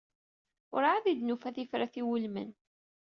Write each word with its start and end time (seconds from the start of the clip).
Urɛad 0.75 1.05
i 1.07 1.13
d-nufa 1.19 1.49
tifrat 1.55 1.93
iwulmen. 2.01 2.49